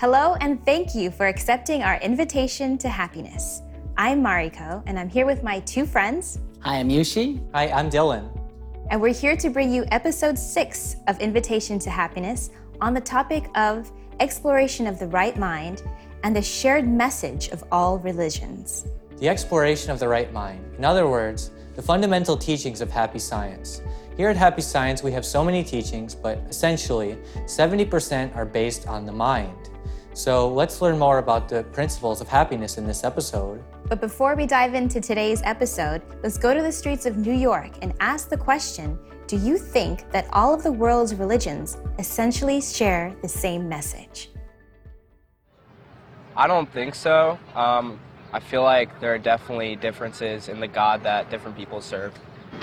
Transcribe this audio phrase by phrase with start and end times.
[0.00, 3.60] Hello, and thank you for accepting our invitation to happiness.
[3.98, 7.38] I'm Mariko, and I'm here with my two friends, Hi, I'm Yushi.
[7.52, 8.30] Hi, I'm Dylan.
[8.90, 12.48] and we're here to bring you episode six of Invitation to Happiness
[12.80, 15.82] on the topic of exploration of the right mind
[16.24, 18.86] and the shared message of all religions.
[19.18, 20.64] The exploration of the right mind.
[20.78, 23.82] In other words, the fundamental teachings of happy science.
[24.16, 29.04] Here at Happy Science, we have so many teachings, but essentially, 70% are based on
[29.04, 29.69] the mind.
[30.20, 33.64] So let's learn more about the principles of happiness in this episode.
[33.88, 37.70] But before we dive into today's episode, let's go to the streets of New York
[37.80, 43.16] and ask the question Do you think that all of the world's religions essentially share
[43.22, 44.28] the same message?
[46.36, 47.38] I don't think so.
[47.54, 47.98] Um,
[48.34, 52.12] I feel like there are definitely differences in the God that different people serve.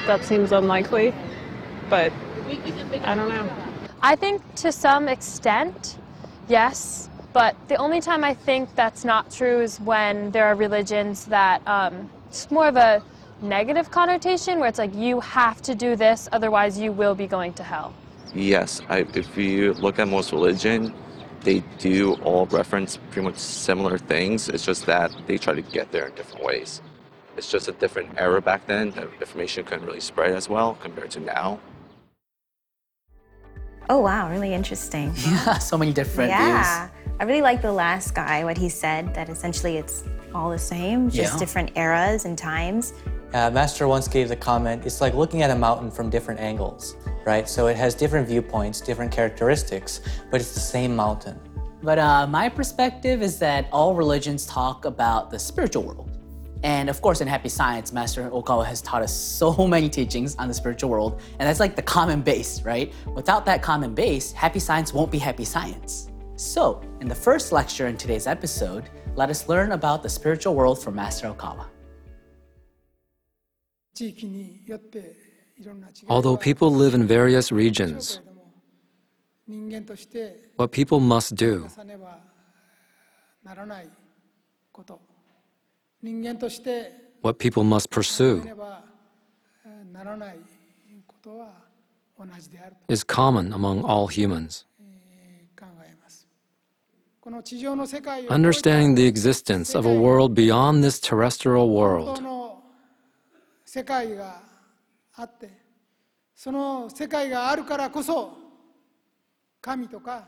[0.05, 1.11] That seems unlikely,
[1.89, 2.13] but
[3.01, 3.49] I don't know.
[4.03, 5.97] I think to some extent,
[6.47, 7.09] yes.
[7.33, 11.65] But the only time I think that's not true is when there are religions that
[11.67, 13.03] um, it's more of a
[13.41, 17.53] negative connotation where it's like you have to do this, otherwise you will be going
[17.53, 17.93] to hell.
[18.33, 20.93] Yes, I, if you look at most religion,
[21.41, 24.49] they do all reference pretty much similar things.
[24.49, 26.81] It's just that they try to get there in different ways.
[27.37, 28.91] It's just a different era back then.
[28.91, 31.59] The information couldn't really spread as well compared to now.
[33.89, 35.13] Oh, wow, really interesting.
[35.25, 36.89] Yeah, so many different yeah.
[37.19, 40.03] I really like the last guy, what he said, that essentially it's
[40.35, 41.39] all the same, just Yeah.
[41.39, 42.93] different eras and times.
[43.33, 46.95] Uh, Master once gave the comment it's like looking at a mountain from different angles,
[47.25, 47.47] right?
[47.49, 51.39] So it has different viewpoints, different characteristics, but it's the same mountain.
[51.83, 56.09] But uh, my perspective is that all religions talk about the spiritual world.
[56.63, 60.47] And of course, in Happy Science, Master Okawa has taught us so many teachings on
[60.47, 62.93] the spiritual world, and that's like the common base, right?
[63.13, 66.09] Without that common base, Happy Science won't be Happy Science.
[66.35, 70.81] So, in the first lecture in today's episode, let us learn about the spiritual world
[70.81, 71.65] from Master Okawa.
[76.07, 78.19] Although people live in various regions,
[80.55, 81.67] what people must do
[87.21, 88.43] what people must pursue
[92.87, 94.65] is common among all humans.
[98.29, 102.23] Understanding the existence of a world beyond this terrestrial world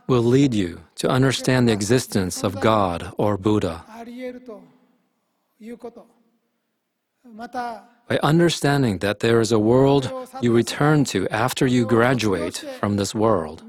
[0.07, 3.85] will lead you to understand the existence of God or Buddha.
[8.07, 10.11] By understanding that there is a world
[10.41, 13.63] you return to after you graduate from this world,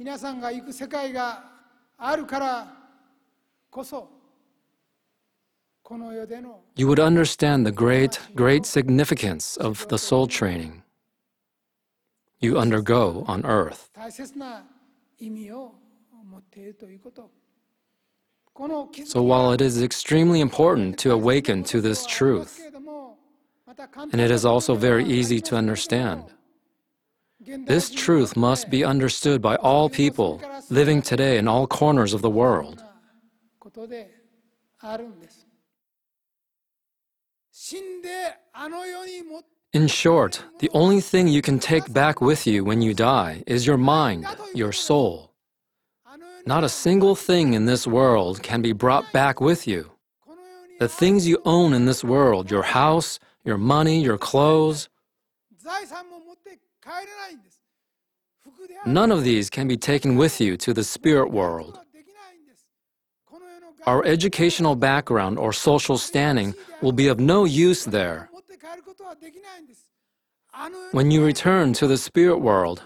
[6.76, 10.82] you would understand the great, great significance of the soul training
[12.40, 13.90] you undergo on earth.
[19.04, 22.60] So while it is extremely important to awaken to this truth,
[24.12, 26.24] and it is also very easy to understand,
[27.66, 32.30] this truth must be understood by all people living today in all corners of the
[32.30, 32.82] world.
[39.72, 43.66] In short, the only thing you can take back with you when you die is
[43.66, 45.29] your mind, your soul.
[46.50, 49.92] Not a single thing in this world can be brought back with you.
[50.80, 54.88] The things you own in this world, your house, your money, your clothes,
[58.84, 61.78] none of these can be taken with you to the spirit world.
[63.86, 68.28] Our educational background or social standing will be of no use there.
[70.90, 72.82] When you return to the spirit world,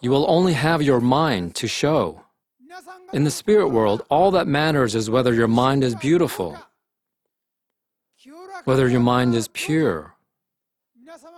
[0.00, 2.25] you will only have your mind to show.
[3.12, 6.58] In the spirit world, all that matters is whether your mind is beautiful,
[8.64, 10.14] whether your mind is pure,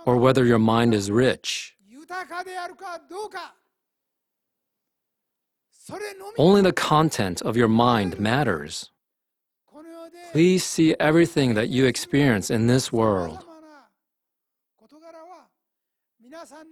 [0.05, 1.75] or whether your mind is rich.
[6.37, 8.91] Only the content of your mind matters.
[10.31, 13.45] Please see everything that you experience in this world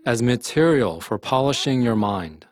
[0.06, 2.46] as material for polishing your mind.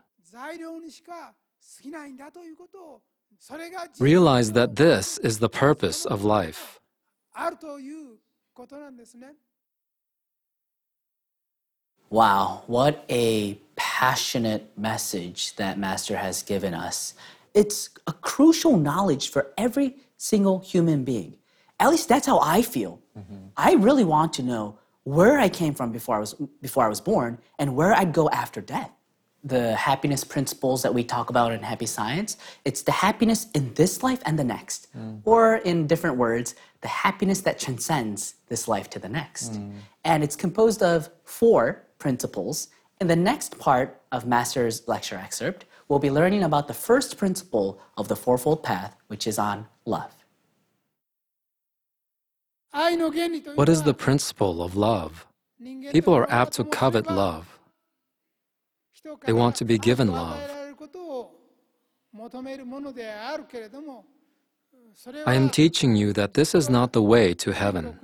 [4.00, 6.80] Realize that this is the purpose of life.
[12.10, 17.14] Wow, what a passionate message that Master has given us.
[17.54, 21.38] It's a crucial knowledge for every single human being.
[21.80, 23.02] At least that's how I feel.
[23.18, 23.48] Mm-hmm.
[23.58, 27.02] I really want to know where I came from before I was before I was
[27.02, 28.92] born and where I'd go after death
[29.46, 32.36] the happiness principles that we talk about in Happy Science.
[32.66, 34.88] It's the happiness in this life and the next.
[34.98, 35.22] Mm.
[35.24, 39.54] Or, in different words, the happiness that transcends this life to the next.
[39.54, 39.74] Mm.
[40.04, 42.70] And it's composed of four principles.
[43.00, 47.80] In the next part of Master's lecture excerpt, we'll be learning about the first principle
[47.98, 50.12] of the Fourfold Path, which is on love.
[53.54, 55.28] What is the principle of love?
[55.92, 57.55] People are apt to covet love.
[59.26, 60.40] They want to be given love.
[65.26, 68.00] I am teaching you that this is not the way to heaven.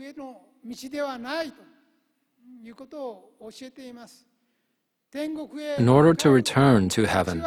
[5.78, 7.44] In order to return to heaven,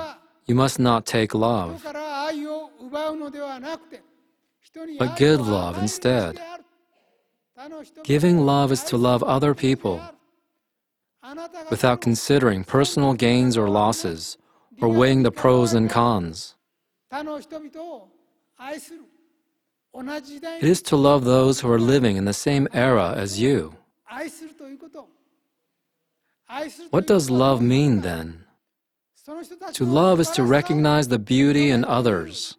[0.46, 1.82] you must not take love,
[4.98, 6.40] but give love instead.
[8.02, 10.00] Giving love is to love other people
[11.70, 14.36] without considering personal gains or losses
[14.80, 16.54] or weighing the pros and cons.
[19.96, 23.74] It is to love those who are living in the same era as you.
[26.90, 28.44] What does love mean then?
[29.74, 32.56] To love is to recognize the beauty in others.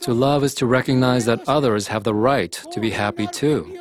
[0.00, 3.76] To love is to recognize that others have the right to be happy too.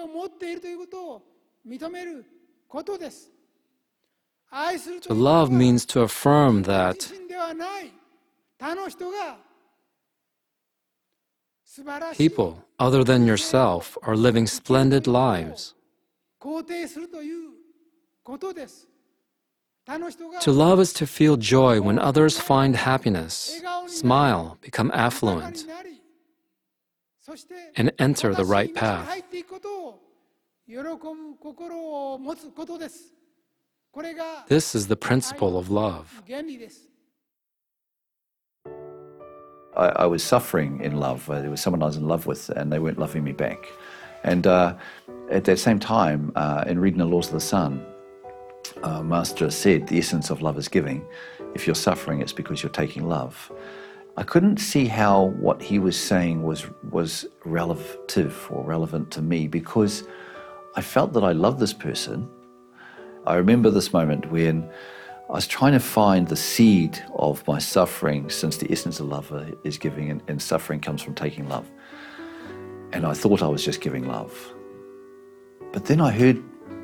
[5.01, 7.11] To love means to affirm that
[12.17, 15.75] people other than yourself are living splendid lives.
[20.41, 25.65] To love is to feel joy when others find happiness, smile, become affluent,
[27.75, 29.21] and enter the right path.
[34.47, 36.21] This is the principle of love.
[39.75, 41.27] I, I, was suffering in love.
[41.27, 43.67] Uh, there was someone I was in love with, and they weren't loving me back.
[44.23, 44.75] And uh,
[45.31, 47.83] at that same time, uh, in reading the Laws of the Sun,
[48.83, 51.03] uh, Master said, The essence of love is giving.
[51.55, 53.51] If you're suffering, it's because you're taking love.
[54.17, 59.47] I couldn't see how what he was saying was, was relative or relevant to me
[59.47, 60.03] because
[60.75, 62.29] I felt that I loved this person.
[63.25, 64.69] I remember this moment when
[65.29, 69.31] I was trying to find the seed of my suffering since the essence of love
[69.63, 71.69] is giving and, and suffering comes from taking love.
[72.93, 74.33] And I thought I was just giving love.
[75.71, 76.41] But then I heard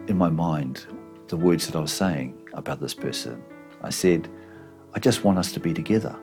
[0.07, 0.85] in my mind
[1.27, 3.41] the words that I was saying about this person.
[3.81, 4.29] I said,
[4.93, 6.15] I just want us to be together.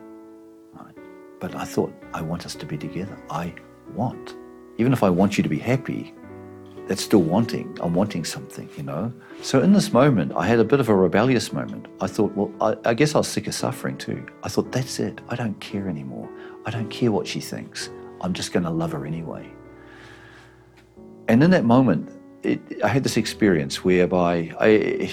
[0.73, 0.95] Right?
[1.39, 3.17] But I thought, I want us to be together.
[3.29, 3.53] I
[3.93, 4.35] want.
[4.77, 6.13] Even if I want you to be happy,
[6.87, 7.77] that's still wanting.
[7.81, 9.13] I'm wanting something, you know?
[9.41, 11.87] So in this moment, I had a bit of a rebellious moment.
[12.01, 14.25] I thought, well, I, I guess I was sick of suffering too.
[14.43, 15.21] I thought, that's it.
[15.29, 16.29] I don't care anymore.
[16.65, 17.89] I don't care what she thinks.
[18.21, 19.49] I'm just going to love her anyway.
[21.27, 22.09] And in that moment,
[22.43, 25.11] it, I had this experience whereby I,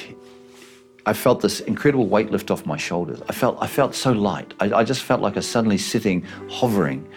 [1.07, 3.23] I felt this incredible weight lift off my shoulders.
[3.29, 4.55] I felt, I felt so light.
[4.61, 7.09] I, I just felt like I was suddenly sitting, hovering.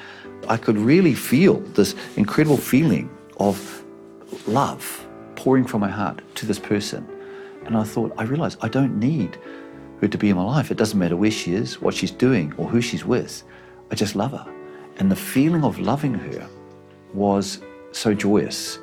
[0.48, 3.83] I could really feel this incredible feeling of
[4.48, 7.08] love pouring from my heart to this person.
[7.66, 9.38] And I thought, I realized I don't need
[10.02, 10.72] her to be in my life.
[10.72, 13.44] It doesn't matter where she is, what she's doing, or who she's with.
[13.92, 14.54] I just love her.
[14.98, 16.48] And the feeling of loving her
[17.14, 18.80] was so joyous.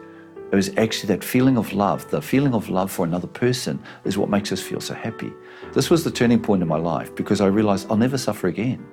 [0.52, 4.19] It was actually that feeling of love, the feeling of love for another person is
[4.19, 5.33] what makes us feel so happy.
[5.75, 8.85] This was the turning point in my life because I realized I'll never suffer again.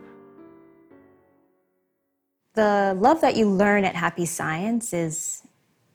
[2.53, 5.46] The love that you learn at Happy Science is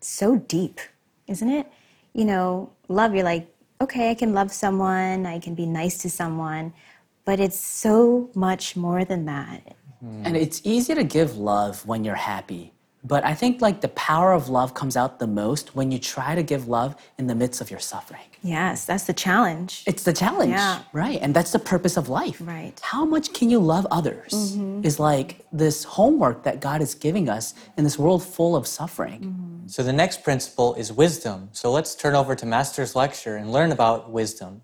[0.04, 0.80] so deep,
[1.26, 1.66] isn't it?
[2.12, 3.48] You know, love, you're like,
[3.80, 6.72] okay, I can love someone, I can be nice to someone,
[7.24, 9.76] but it's so much more than that.
[10.04, 10.26] Mm-hmm.
[10.26, 12.72] And it's easy to give love when you're happy.
[13.04, 16.34] But I think like the power of love comes out the most when you try
[16.34, 18.20] to give love in the midst of your suffering.
[18.42, 19.82] Yes, that's the challenge.
[19.86, 20.82] It's the challenge, yeah.
[20.92, 21.18] right?
[21.20, 22.38] And that's the purpose of life.
[22.40, 22.78] Right.
[22.80, 24.84] How much can you love others mm-hmm.
[24.84, 29.20] is like this homework that God is giving us in this world full of suffering.
[29.20, 29.68] Mm-hmm.
[29.68, 31.50] So the next principle is wisdom.
[31.52, 34.62] So let's turn over to Master's lecture and learn about wisdom.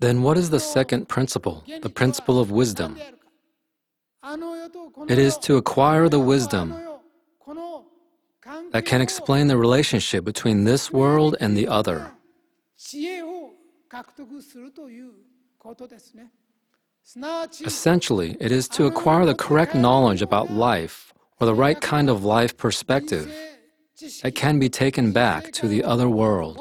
[0.00, 2.98] Then what is the second principle, the principle of wisdom?
[5.08, 6.74] It is to acquire the wisdom
[8.70, 12.12] that can explain the relationship between this world and the other.
[17.64, 22.24] Essentially, it is to acquire the correct knowledge about life or the right kind of
[22.24, 23.32] life perspective
[24.22, 26.58] that can be taken back to the other world.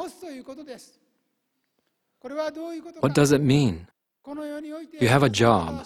[2.99, 3.87] What does it mean?
[4.99, 5.85] You have a job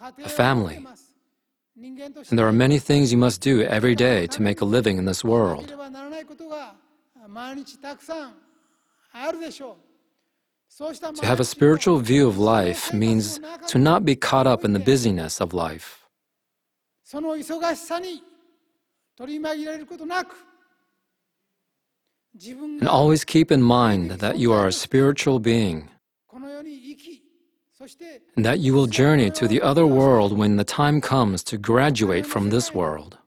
[0.00, 0.84] a family.
[1.76, 5.04] And there are many things you must do every day to make a living in
[5.04, 5.68] this world.
[11.14, 14.78] To have a spiritual view of life means to not be caught up in the
[14.78, 16.06] busyness of life.
[22.44, 25.90] And always keep in mind that you are a spiritual being
[28.36, 32.50] that you will journey to the other world when the time comes to graduate from
[32.50, 33.18] this world.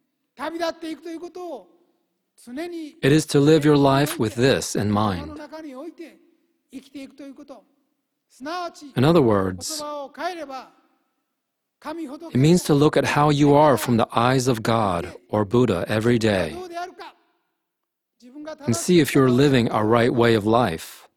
[3.02, 5.40] It is to live your life with this in mind.
[8.96, 9.82] In other words,
[12.34, 15.86] it means to look at how you are from the eyes of God or Buddha
[15.88, 16.56] every day
[18.66, 21.08] and see if you're living a right way of life.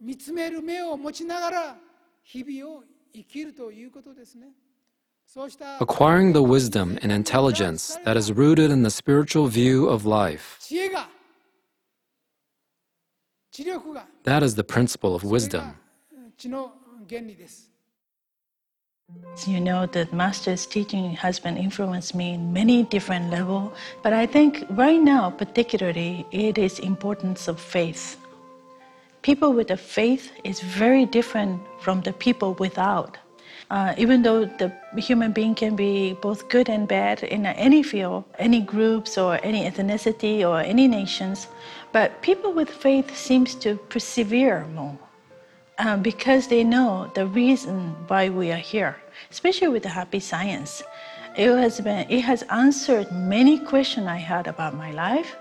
[0.00, 1.76] 毎日見つめる目を持ちながら
[2.22, 2.82] 日々を
[3.12, 4.48] 生きるということですね。
[5.26, 10.58] そうした Acquiring the wisdom and intelligence that is rooted in the spiritual view of life.
[10.60, 11.08] 知恵が
[13.50, 15.74] 知力が That is the principle of それが wisdom.
[16.36, 16.72] 知の
[17.08, 17.70] 原理です。
[19.46, 24.26] You know, the master's teaching has been influenced me in many different levels, but I
[24.26, 28.16] think right now, particularly, it is importance of faith.
[29.27, 33.17] People with a faith is very different from the people without.
[33.69, 38.23] Uh, even though the human being can be both good and bad in any field,
[38.39, 41.47] any groups or any ethnicity or any nations,
[41.91, 44.97] but people with faith seems to persevere more
[45.77, 48.95] uh, because they know the reason why we are here,
[49.29, 50.83] especially with the happy science.
[51.35, 55.35] It has been it has answered many questions I had about my life.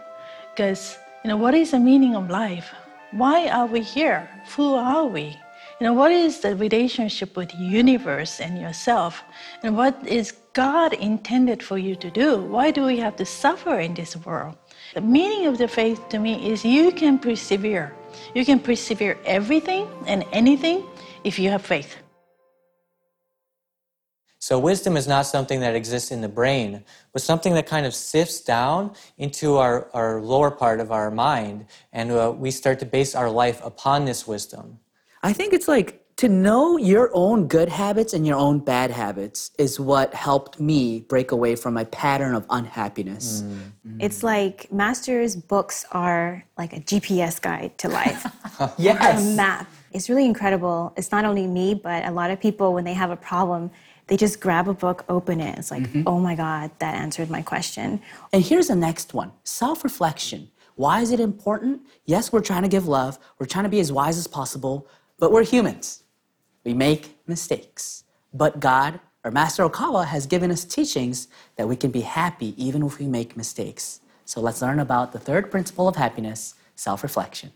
[0.51, 2.75] Because you know, what is the meaning of life?
[3.13, 4.29] Why are we here?
[4.57, 5.39] Who are we?
[5.81, 9.23] You know, what is the relationship with the universe and yourself?
[9.63, 12.41] And what is God intended for you to do?
[12.41, 14.57] Why do we have to suffer in this world?
[14.95, 17.95] The meaning of the faith to me is you can persevere.
[18.35, 20.83] You can persevere everything and anything
[21.25, 21.97] if you have faith.
[24.47, 27.93] So, wisdom is not something that exists in the brain, but something that kind of
[27.93, 32.87] sifts down into our, our lower part of our mind, and uh, we start to
[32.87, 34.79] base our life upon this wisdom.
[35.25, 39.51] I think it's like to know your own good habits and your own bad habits
[39.59, 43.43] is what helped me break away from my pattern of unhappiness.
[43.99, 48.25] It's like Master's books are like a GPS guide to life.
[48.79, 49.25] yes.
[49.25, 49.69] a map.
[49.93, 50.93] It's really incredible.
[50.97, 53.73] It's not only me, but a lot of people, when they have a problem,
[54.08, 55.58] they just grab a book, open it.
[55.58, 58.02] It's like, oh my God, that answered my question.
[58.34, 60.50] And here's the next one self reflection.
[60.76, 61.82] Why is it important?
[62.06, 64.88] Yes, we're trying to give love, we're trying to be as wise as possible,
[65.20, 66.04] but we're humans.
[66.64, 68.04] We make mistakes.
[68.34, 72.84] But God, or Master Okawa, has given us teachings that we can be happy even
[72.84, 74.02] if we make mistakes.
[74.26, 77.52] So let's learn about the third principle of happiness self reflection.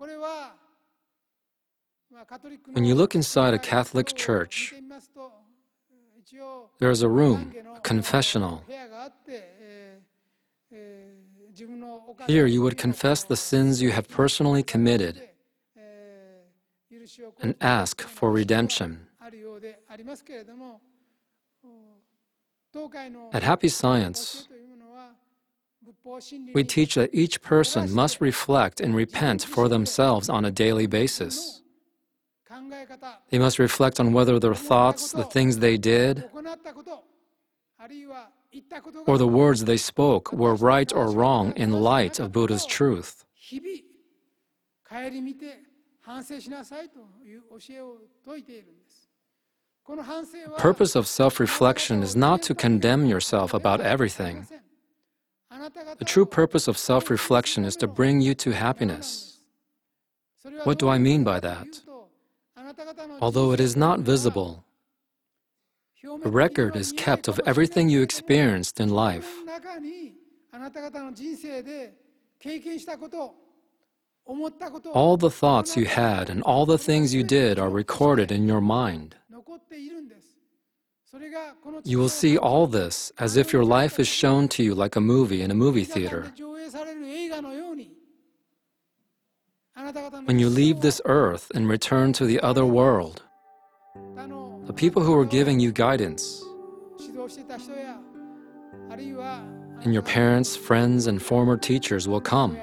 [2.72, 4.74] When you look inside a Catholic church,
[6.78, 8.64] there is a room, a confessional.
[12.26, 15.28] Here you would confess the sins you have personally committed
[17.40, 19.06] and ask for redemption.
[23.32, 24.48] At Happy Science,
[26.54, 31.62] we teach that each person must reflect and repent for themselves on a daily basis.
[33.30, 36.24] They must reflect on whether their thoughts, the things they did,
[39.06, 43.24] or the words they spoke were right or wrong in light of Buddha's truth.
[49.88, 54.46] The purpose of self reflection is not to condemn yourself about everything.
[55.98, 59.38] The true purpose of self reflection is to bring you to happiness.
[60.64, 61.66] What do I mean by that?
[63.20, 64.64] Although it is not visible,
[66.24, 69.28] a record is kept of everything you experienced in life.
[74.92, 78.60] All the thoughts you had and all the things you did are recorded in your
[78.60, 79.16] mind.
[81.84, 85.00] You will see all this as if your life is shown to you like a
[85.00, 86.32] movie in a movie theater.
[90.24, 93.22] When you leave this earth and return to the other world,
[94.64, 96.42] the people who are giving you guidance,
[99.82, 102.58] and your parents, friends, and former teachers will come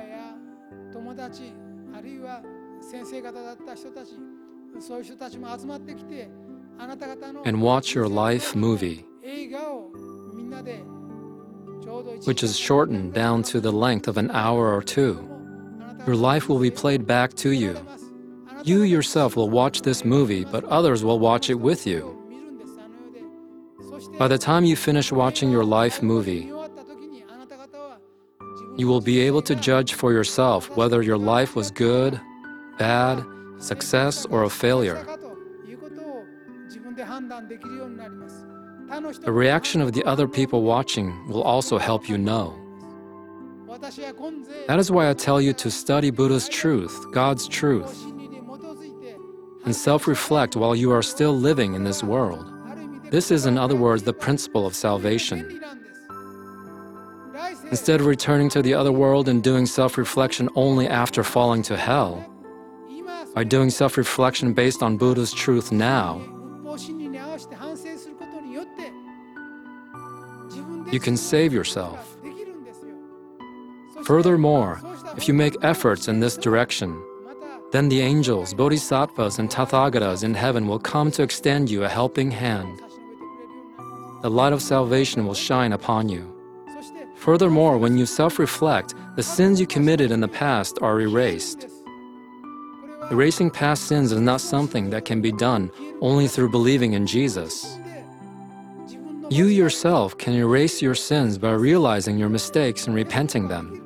[7.45, 9.05] and watch your life movie,
[12.25, 15.29] which is shortened down to the length of an hour or two.
[16.05, 17.77] Your life will be played back to you.
[18.63, 22.19] You yourself will watch this movie, but others will watch it with you.
[24.17, 26.51] By the time you finish watching your life movie,
[28.75, 32.19] you will be able to judge for yourself whether your life was good,
[32.77, 33.23] bad,
[33.59, 35.05] success, or a failure.
[39.22, 42.58] The reaction of the other people watching will also help you know.
[44.67, 48.03] That is why I tell you to study Buddha's truth, God's truth,
[49.65, 52.51] and self reflect while you are still living in this world.
[53.12, 55.62] This is, in other words, the principle of salvation.
[57.70, 61.77] Instead of returning to the other world and doing self reflection only after falling to
[61.77, 62.25] hell,
[63.36, 66.32] by doing self reflection based on Buddha's truth now,
[70.93, 72.17] you can save yourself.
[74.03, 74.79] Furthermore,
[75.17, 77.01] if you make efforts in this direction,
[77.71, 82.29] then the angels, bodhisattvas, and tathagatas in heaven will come to extend you a helping
[82.29, 82.79] hand.
[84.21, 86.29] The light of salvation will shine upon you.
[87.15, 91.67] Furthermore, when you self reflect, the sins you committed in the past are erased.
[93.10, 97.79] Erasing past sins is not something that can be done only through believing in Jesus.
[99.29, 103.79] You yourself can erase your sins by realizing your mistakes and repenting them.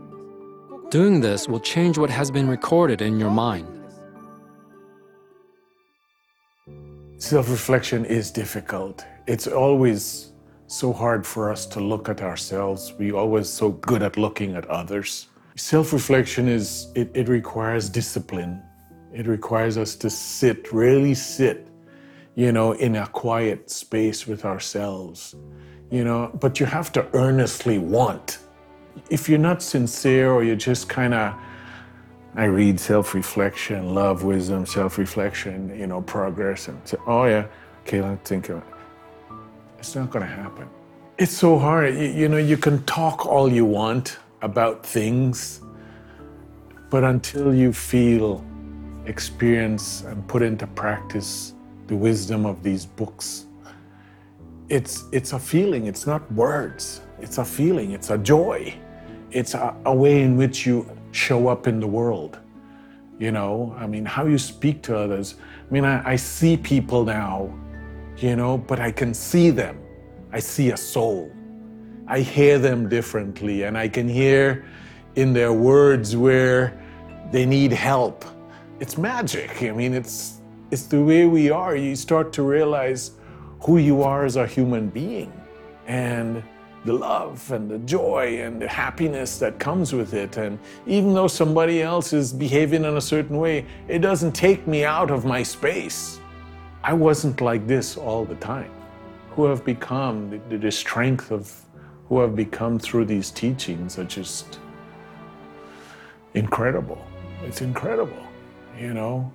[0.89, 3.67] Doing this will change what has been recorded in your mind.
[7.17, 9.06] Self reflection is difficult.
[9.28, 10.34] It's always
[10.65, 12.93] so hard for us to look at ourselves.
[12.97, 15.28] We're always so good at looking at others.
[15.56, 18.62] Self reflection is, it, it requires discipline.
[19.13, 21.66] It requires us to sit, really sit,
[22.38, 25.36] you know, in a quiet space with ourselves,
[25.89, 28.38] you know, but you have to earnestly want.
[29.10, 31.34] If you're not sincere or you're just kind of,
[32.36, 37.47] I read self reflection, love, wisdom, self reflection, you know, progress, and say, oh yeah,
[37.82, 38.63] okay, let's think of it.
[39.80, 40.69] It's not going to happen.
[41.17, 41.95] It's so hard.
[41.95, 45.62] You, you know, you can talk all you want about things,
[46.91, 48.45] but until you feel,
[49.08, 51.56] experience, and put into practice
[51.88, 53.45] the wisdom of these books,
[54.69, 57.02] it's, it's a feeling, it's not words.
[57.19, 58.73] It's a feeling, it's a joy.
[59.32, 62.39] It's a, a way in which you show up in the world.
[63.19, 65.36] You know, I mean, how you speak to others.
[65.67, 67.52] I mean, I, I see people now,
[68.17, 69.80] you know, but I can see them.
[70.32, 71.32] I see a soul.
[72.08, 74.65] I hear them differently, and I can hear
[75.15, 76.80] in their words where
[77.32, 78.23] they need help.
[78.80, 79.63] It's magic.
[79.63, 80.37] I mean, it's
[80.71, 81.75] it's the way we are.
[81.75, 83.12] You start to realize
[83.62, 85.32] who you are as a human being,
[85.88, 86.43] and
[86.86, 90.38] the love and the joy and the happiness that comes with it.
[90.38, 94.86] And even though somebody else is behaving in a certain way, it doesn't take me
[94.86, 96.19] out of my space.
[96.84, 98.71] I wasn't like this all the time.
[99.32, 101.53] Who I've become, the, the strength of
[102.08, 104.60] who I've become through these teachings are just
[106.34, 107.06] incredible.
[107.43, 108.23] It's incredible,
[108.80, 109.32] you know?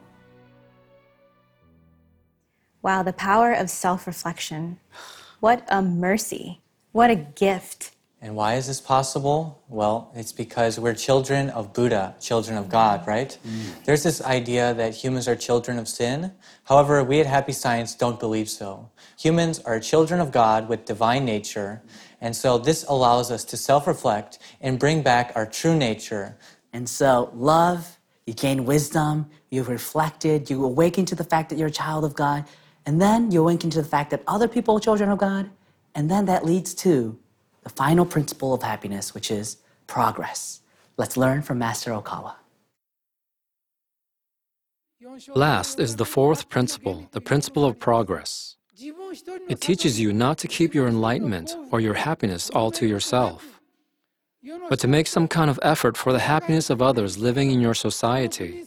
[2.82, 4.78] Wow, the power of self reflection.
[5.38, 6.60] What a mercy.
[6.90, 7.92] What a gift.
[8.20, 9.62] And why is this possible?
[9.68, 13.06] Well, it's because we're children of Buddha, children of God, mm.
[13.06, 13.38] right?
[13.46, 13.84] Mm.
[13.84, 16.32] There's this idea that humans are children of sin.
[16.64, 18.90] However, we at Happy Science don't believe so.
[19.18, 21.82] Humans are children of God with divine nature,
[22.20, 26.36] and so this allows us to self reflect and bring back our true nature.
[26.72, 31.68] And so, love, you gain wisdom, you've reflected, you awaken to the fact that you're
[31.68, 32.44] a child of God,
[32.86, 35.50] and then you awaken into the fact that other people are children of God,
[35.94, 37.18] and then that leads to
[37.62, 40.60] the final principle of happiness, which is progress.
[40.96, 42.34] Let's learn from Master Okawa.
[45.34, 48.56] Last is the fourth principle, the principle of progress.
[49.48, 53.60] It teaches you not to keep your enlightenment or your happiness all to yourself,
[54.68, 57.74] but to make some kind of effort for the happiness of others living in your
[57.74, 58.64] society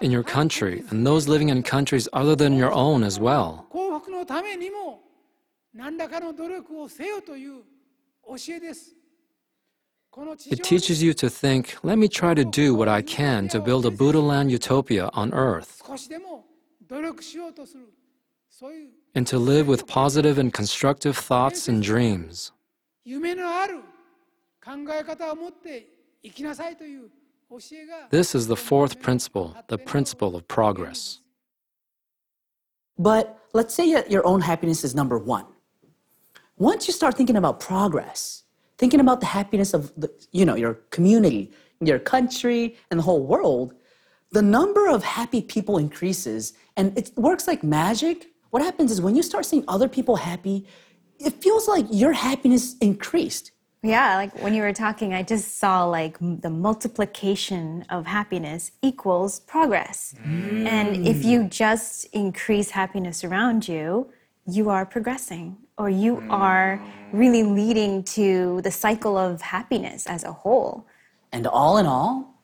[0.00, 3.64] in your country and those living in countries other than your own as well.
[3.70, 5.02] 幸福のためにも
[5.74, 7.62] 何らかの努力をせよという
[8.26, 8.94] 教えです。
[10.10, 13.60] この地 It 上に teaches you to think, let me try to do what I can to
[13.60, 16.44] build a Buddha land utopia on earth 少しでも
[16.88, 17.92] 努力しようとする
[18.48, 22.52] そういう and to live with positive and constructive thoughts and dreams.
[23.04, 23.80] 夢のある
[24.64, 25.86] 考え方を持って
[26.22, 27.16] 生きなさいという教えが
[28.09, 31.19] this is the fourth principle, the principle of progress.
[32.97, 35.45] But let's say that your own happiness is number one.
[36.57, 38.43] Once you start thinking about progress,
[38.77, 43.23] thinking about the happiness of the, you know your community, your country, and the whole
[43.23, 43.73] world,
[44.31, 48.27] the number of happy people increases, and it works like magic.
[48.51, 50.65] What happens is when you start seeing other people happy,
[51.19, 53.51] it feels like your happiness increased.
[53.83, 58.71] Yeah, like when you were talking, I just saw like m- the multiplication of happiness
[58.83, 60.13] equals progress.
[60.23, 60.67] Mm.
[60.67, 64.11] And if you just increase happiness around you,
[64.45, 66.31] you are progressing or you mm.
[66.31, 66.79] are
[67.11, 70.85] really leading to the cycle of happiness as a whole.
[71.31, 72.39] And all in all,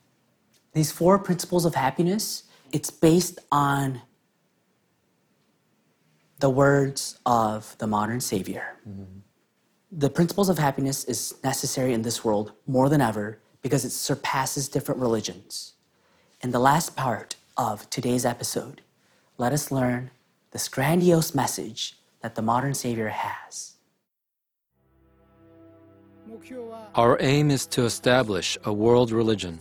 [0.73, 4.01] these four principles of happiness, it's based on
[6.39, 8.77] the words of the modern savior.
[8.89, 9.19] Mm-hmm.
[9.91, 14.67] The principles of happiness is necessary in this world more than ever because it surpasses
[14.67, 15.73] different religions.
[16.41, 18.81] In the last part of today's episode,
[19.37, 20.11] let us learn
[20.51, 23.75] this grandiose message that the modern Savior has.
[26.95, 29.59] Our aim is to establish a world religion,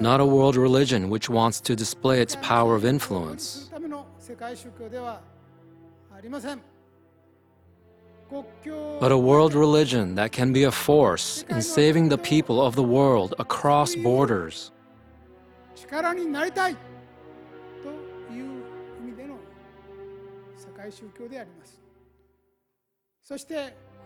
[0.00, 3.70] not a world religion which wants to display its power of influence
[9.00, 12.82] but a world religion that can be a force in saving the people of the
[12.82, 14.70] world across borders.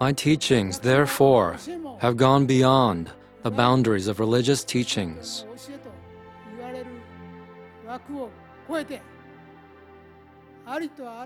[0.01, 1.57] My teachings, therefore,
[1.99, 3.11] have gone beyond
[3.43, 5.45] the boundaries of religious teachings.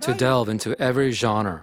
[0.00, 1.62] To delve into every genre.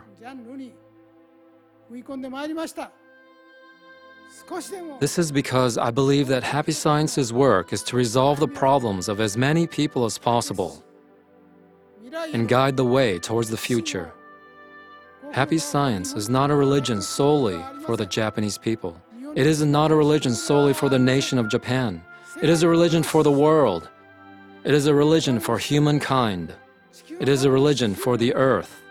[5.00, 9.20] This is because I believe that Happy Science's work is to resolve the problems of
[9.20, 10.84] as many people as possible
[12.34, 14.14] and guide the way towards the future.
[15.32, 18.96] Happy Science is not a religion solely for the Japanese people.
[19.36, 22.04] It is not a religion solely for the nation of Japan.
[22.42, 23.90] It is a religion for the world.
[24.64, 26.54] It is a religion for humankind.
[27.20, 28.82] It is a religion for the earth.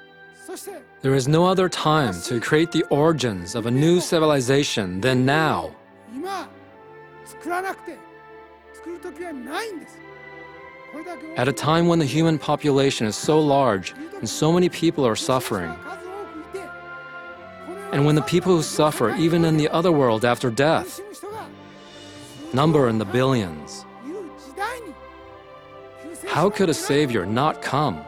[1.01, 5.77] There is no other time to create the origins of a new civilization than now.
[11.37, 15.15] At a time when the human population is so large and so many people are
[15.15, 15.73] suffering,
[17.93, 21.01] and when the people who suffer, even in the other world after death,
[22.53, 23.85] number in the billions,
[26.27, 28.05] how could a savior not come?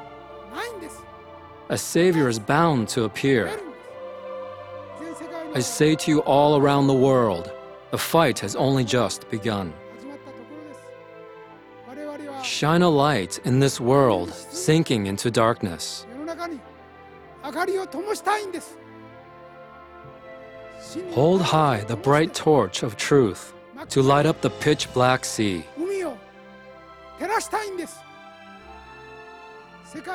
[1.70, 3.48] a Savior is bound to appear.
[5.54, 7.52] I say to you all around the world,
[7.92, 9.72] the fight has only just begun.
[12.42, 16.06] Shine a light in this world sinking into darkness.
[21.12, 23.54] Hold high the bright torch of truth
[23.90, 25.64] to light up the pitch black sea.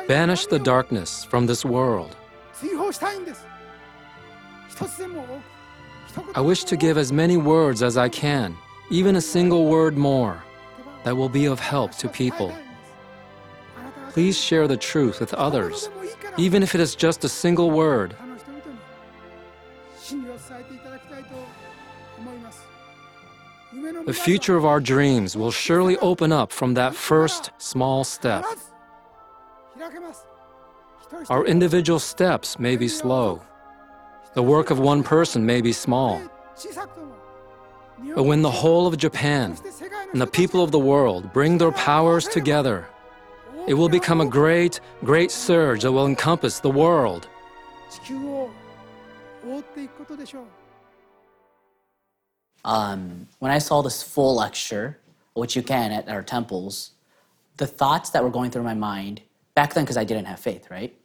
[0.08, 2.16] Banish the darkness from this world.
[6.34, 8.56] I wish to give as many words as I can,
[8.90, 10.44] even a single word more,
[11.04, 12.54] that will be of help to people.
[14.12, 15.90] Please share the truth with others,
[16.38, 18.16] even if it is just a single word.
[24.06, 28.46] The future of our dreams will surely open up from that first small step.
[31.30, 33.42] Our individual steps may be slow.
[34.34, 36.22] The work of one person may be small.
[38.16, 39.58] But when the whole of Japan
[40.12, 42.88] and the people of the world bring their powers together,
[43.68, 47.28] it will become a great, great surge that will encompass the world.
[52.64, 55.00] Um, when I saw this full lecture,
[55.34, 56.92] which you can at our temples,
[57.58, 59.22] the thoughts that were going through my mind
[59.56, 60.96] back then, because I didn't have faith, right?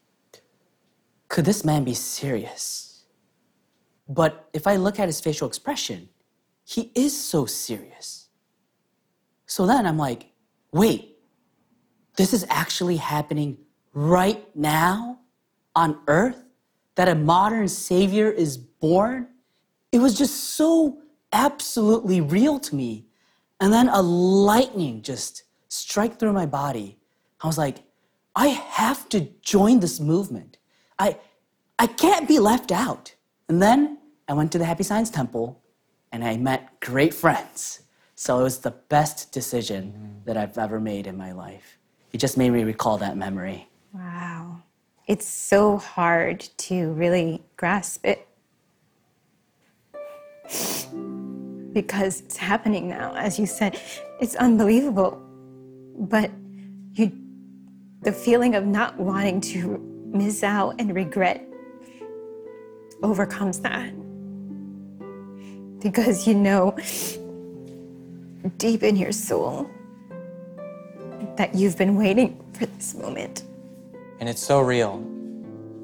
[1.28, 3.04] Could this man be serious?
[4.08, 6.08] But if I look at his facial expression,
[6.64, 8.28] he is so serious.
[9.46, 10.32] So then I'm like,
[10.72, 11.16] wait,
[12.16, 13.58] this is actually happening
[13.92, 15.20] right now
[15.74, 16.44] on earth?
[16.96, 19.28] That a modern savior is born?
[19.92, 20.98] It was just so
[21.32, 23.06] absolutely real to me.
[23.60, 26.98] And then a lightning just strike through my body.
[27.40, 27.84] I was like,
[28.35, 30.59] I have to join this movement.
[30.99, 31.19] I,
[31.79, 33.14] I can't be left out.
[33.49, 35.61] And then I went to the Happy Science Temple
[36.12, 37.83] and I met great friends.
[38.14, 41.79] So it was the best decision that I've ever made in my life.
[42.12, 43.69] It just made me recall that memory.
[43.93, 44.62] Wow.
[45.07, 48.29] It's so hard to really grasp it
[51.73, 53.14] because it's happening now.
[53.14, 53.81] As you said,
[54.21, 55.21] it's unbelievable.
[55.97, 56.31] But
[56.95, 57.12] you,
[58.02, 61.46] the feeling of not wanting to miss out and regret
[63.02, 63.92] overcomes that.
[65.80, 66.76] Because you know
[68.56, 69.70] deep in your soul
[71.36, 73.44] that you've been waiting for this moment.
[74.18, 74.98] And it's so real.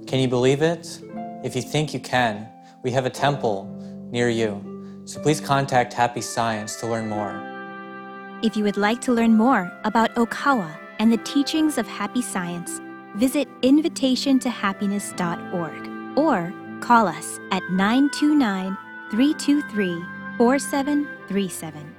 [0.06, 1.00] Can you believe it?
[1.44, 2.48] If you think you can,
[2.82, 3.66] we have a temple
[4.10, 5.02] near you.
[5.04, 7.42] So please contact Happy Science to learn more.
[8.42, 12.80] If you would like to learn more about Okawa and the teachings of happy science,
[13.16, 18.76] visit invitationtohappiness.org or call us at 929
[19.10, 20.04] 323
[20.36, 21.94] 4737.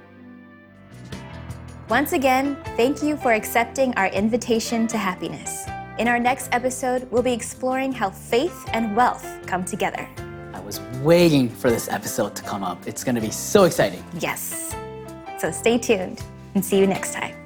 [1.88, 5.66] Once again, thank you for accepting our invitation to happiness.
[5.98, 10.06] In our next episode, we'll be exploring how faith and wealth come together.
[10.52, 12.86] I was waiting for this episode to come up.
[12.86, 14.04] It's gonna be so exciting.
[14.20, 14.74] Yes.
[15.38, 16.22] So stay tuned
[16.54, 17.37] and see you next time.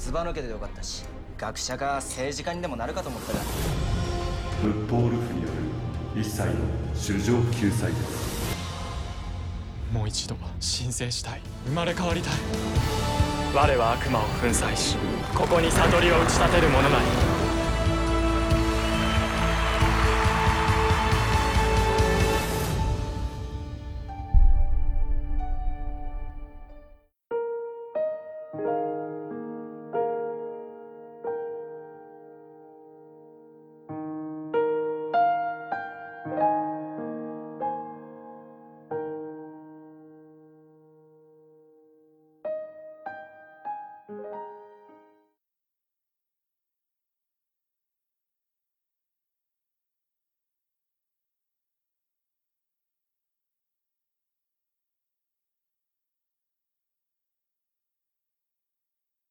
[0.00, 1.04] ずば抜けてよかったし
[1.36, 3.40] 学者か政治家にでもなるかと思ったが。
[4.62, 5.48] 仏法ルフによ
[6.14, 6.54] る一切の
[6.94, 8.56] 衆生救済です。
[9.92, 11.42] もう一度申請したい。
[11.66, 12.32] 生まれ変わりたい。
[13.54, 14.96] 我は悪魔を粉砕し
[15.34, 17.39] ここに悟りを打ち立てる者なり